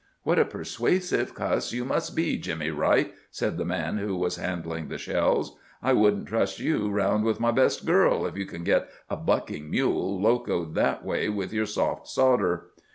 "What 0.23 0.39
a 0.39 0.45
persuasive 0.45 1.35
cuss 1.35 1.71
you 1.73 1.85
must 1.85 2.15
be, 2.15 2.35
Jimmy 2.37 2.71
Wright!" 2.71 3.13
said 3.29 3.59
the 3.59 3.65
man 3.65 3.99
who 3.99 4.15
was 4.15 4.37
handling 4.37 4.87
the 4.87 4.97
shells. 4.97 5.55
"I 5.83 5.93
wouldn't 5.93 6.27
trust 6.27 6.57
you 6.59 6.89
round 6.89 7.23
with 7.23 7.39
my 7.39 7.51
best 7.51 7.85
girl, 7.85 8.25
if 8.25 8.35
you 8.35 8.47
can 8.47 8.63
get 8.63 8.89
a 9.11 9.15
bucking 9.15 9.69
mule 9.69 10.19
locoed 10.19 10.73
that 10.73 11.05
way 11.05 11.29
with 11.29 11.53
your 11.53 11.67
soft 11.67 12.07
sawder." 12.07 12.71